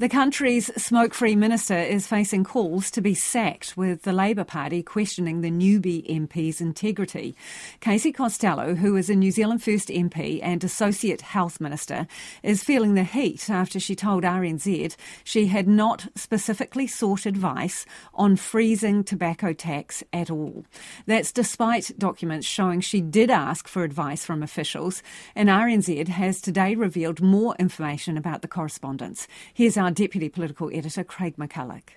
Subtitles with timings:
[0.00, 4.82] The country's smoke free minister is facing calls to be sacked, with the Labour Party
[4.82, 7.36] questioning the newbie MP's integrity.
[7.80, 12.06] Casey Costello, who is a New Zealand First MP and Associate Health Minister,
[12.42, 18.36] is feeling the heat after she told RNZ she had not specifically sought advice on
[18.36, 20.64] freezing tobacco tax at all.
[21.04, 25.02] That's despite documents showing she did ask for advice from officials,
[25.34, 29.28] and RNZ has today revealed more information about the correspondence.
[29.52, 31.90] Here's our Deputy Political Editor, Craig McCulloch.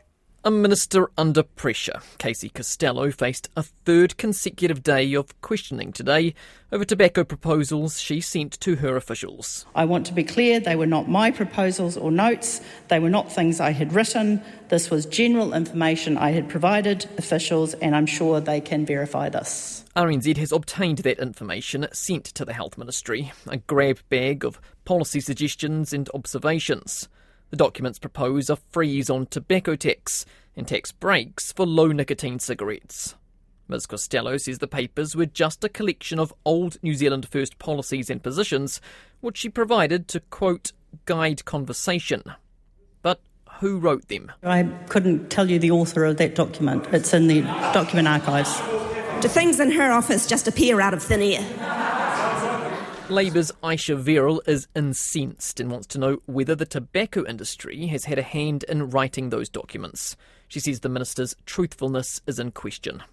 [0.46, 6.34] A minister under pressure, Casey Costello faced a third consecutive day of questioning today
[6.70, 9.66] over tobacco proposals she sent to her officials.
[9.74, 13.32] I want to be clear, they were not my proposals or notes, they were not
[13.32, 14.44] things I had written.
[14.68, 19.86] This was general information I had provided officials, and I'm sure they can verify this.
[19.96, 25.22] RNZ has obtained that information sent to the Health Ministry, a grab bag of policy
[25.22, 27.08] suggestions and observations.
[27.54, 30.26] The documents propose a freeze on tobacco tax
[30.56, 33.14] and tax breaks for low nicotine cigarettes.
[33.68, 38.10] Ms Costello says the papers were just a collection of old New Zealand First policies
[38.10, 38.82] and positions,
[39.22, 40.72] which she provided to, quote,
[41.06, 42.24] guide conversation.
[43.04, 43.22] But
[43.60, 44.32] who wrote them?
[44.42, 46.88] I couldn't tell you the author of that document.
[46.92, 48.60] It's in the document archives.
[49.22, 52.03] Do things in her office just appear out of thin air?
[53.14, 58.18] Labour's Ayesha Verrall is incensed and wants to know whether the tobacco industry has had
[58.18, 60.18] a hand in writing those documents.
[60.48, 63.04] She says the minister's truthfulness is in question.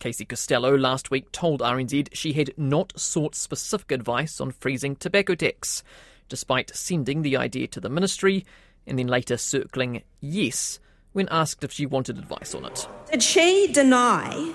[0.00, 5.34] Casey Costello last week told RNZ she had not sought specific advice on freezing tobacco
[5.34, 5.82] tax,
[6.28, 8.44] despite sending the idea to the ministry
[8.86, 10.78] and then later circling yes
[11.12, 12.86] when asked if she wanted advice on it.
[13.10, 14.52] Did she deny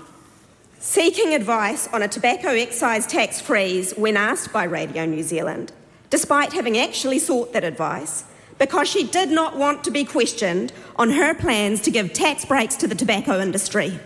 [0.84, 5.72] seeking advice on a tobacco excise tax freeze when asked by Radio New Zealand,
[6.10, 8.26] despite having actually sought that advice,
[8.60, 12.76] because she did not want to be questioned on her plans to give tax breaks
[12.76, 13.98] to the tobacco industry.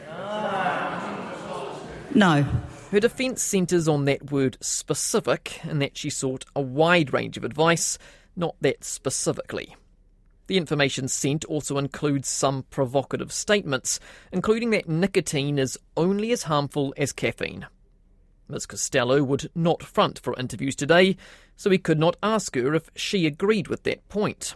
[2.13, 2.45] No.
[2.91, 7.43] Her defence centres on that word specific and that she sought a wide range of
[7.43, 7.97] advice,
[8.35, 9.75] not that specifically.
[10.47, 13.99] The information sent also includes some provocative statements,
[14.31, 17.67] including that nicotine is only as harmful as caffeine.
[18.49, 18.65] Ms.
[18.65, 21.17] Costello would not front for interviews today,
[21.55, 24.55] so we could not ask her if she agreed with that point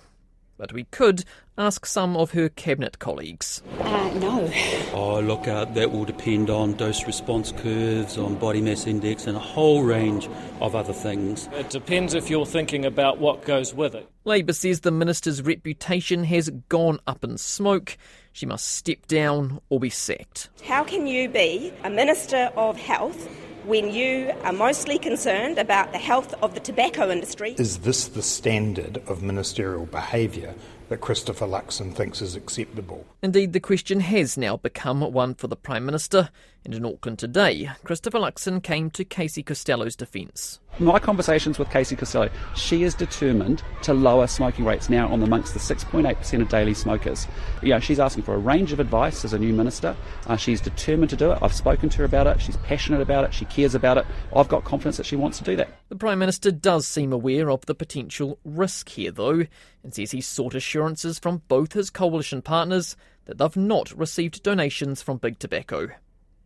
[0.62, 1.26] but we could
[1.58, 3.62] ask some of her cabinet colleagues.
[3.80, 4.52] Uh, no.
[4.94, 9.38] Oh, look, uh, that will depend on dose response curves, on body mass index, and
[9.38, 10.30] a whole range
[10.60, 11.48] of other things.
[11.54, 14.10] It depends if you're thinking about what goes with it.
[14.24, 17.98] Labor says the minister's reputation has gone up in smoke.
[18.34, 20.50] She must step down or be sacked.
[20.64, 23.28] How can you be a Minister of Health
[23.66, 27.56] when you are mostly concerned about the health of the tobacco industry.
[27.58, 30.56] Is this the standard of ministerial behaviour
[30.92, 33.06] that Christopher Luxon thinks is acceptable?
[33.24, 36.30] Indeed, the question has now become one for the Prime Minister.
[36.64, 40.60] And in Auckland today, Christopher Luxon came to Casey Costello's defence.
[40.80, 45.54] My conversations with Casey Costello, she is determined to lower smoking rates now on amongst
[45.54, 47.28] the 6.8% of daily smokers.
[47.62, 49.96] You know, she's asking for a range of advice as a new minister.
[50.28, 51.40] Uh, she's determined to do it.
[51.42, 52.42] I've spoken to her about it.
[52.42, 53.34] She's passionate about it.
[53.34, 54.06] She cares about it.
[54.34, 55.70] I've got confidence that she wants to do that.
[55.90, 59.46] The Prime Minister does seem aware of the potential risk here, though,
[59.84, 65.00] and says he's sought assurances from both his coalition partners that they've not received donations
[65.00, 65.90] from Big Tobacco.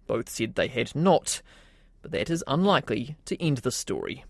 [0.08, 1.42] Both said they had not,
[2.02, 4.26] but that is unlikely to end the story.